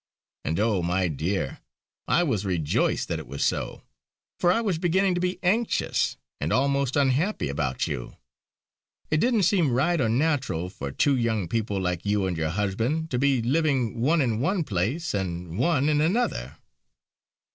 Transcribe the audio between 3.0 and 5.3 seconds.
that it was so; for I was beginning to